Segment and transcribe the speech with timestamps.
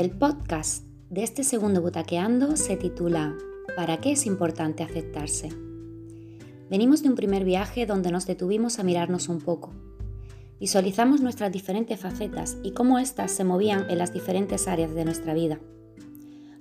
[0.00, 3.36] El podcast de este segundo Butaqueando se titula
[3.76, 5.50] ¿Para qué es importante aceptarse?
[6.70, 9.74] Venimos de un primer viaje donde nos detuvimos a mirarnos un poco.
[10.58, 15.34] Visualizamos nuestras diferentes facetas y cómo éstas se movían en las diferentes áreas de nuestra
[15.34, 15.60] vida.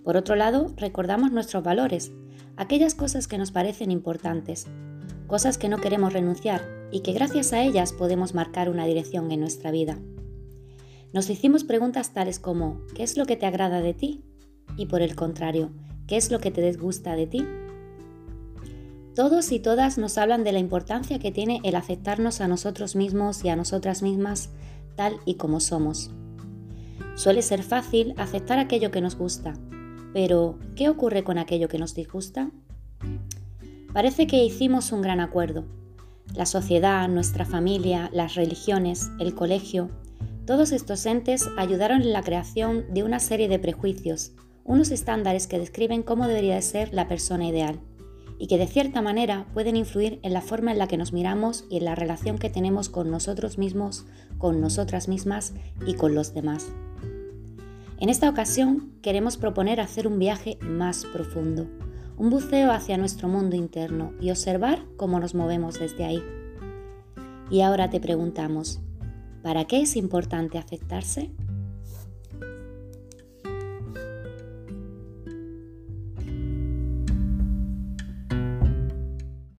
[0.03, 2.11] Por otro lado, recordamos nuestros valores,
[2.57, 4.67] aquellas cosas que nos parecen importantes,
[5.27, 6.61] cosas que no queremos renunciar
[6.91, 9.97] y que gracias a ellas podemos marcar una dirección en nuestra vida.
[11.11, 14.23] Nos hicimos preguntas tales como ¿qué es lo que te agrada de ti?
[14.77, 15.71] Y por el contrario,
[16.05, 17.45] ¿qué es lo que te disgusta de ti?
[19.15, 23.43] Todos y todas nos hablan de la importancia que tiene el aceptarnos a nosotros mismos
[23.43, 24.51] y a nosotras mismas
[24.95, 26.11] tal y como somos.
[27.15, 29.55] Suele ser fácil aceptar aquello que nos gusta,
[30.13, 32.51] pero ¿qué ocurre con aquello que nos disgusta?
[33.93, 35.65] Parece que hicimos un gran acuerdo.
[36.35, 39.89] La sociedad, nuestra familia, las religiones, el colegio,
[40.49, 44.31] todos estos entes ayudaron en la creación de una serie de prejuicios,
[44.63, 47.79] unos estándares que describen cómo debería ser la persona ideal
[48.39, 51.65] y que de cierta manera pueden influir en la forma en la que nos miramos
[51.69, 54.07] y en la relación que tenemos con nosotros mismos,
[54.39, 55.53] con nosotras mismas
[55.85, 56.71] y con los demás.
[57.99, 61.67] En esta ocasión queremos proponer hacer un viaje más profundo,
[62.17, 66.23] un buceo hacia nuestro mundo interno y observar cómo nos movemos desde ahí.
[67.51, 68.81] Y ahora te preguntamos,
[69.41, 71.31] ¿Para qué es importante aceptarse?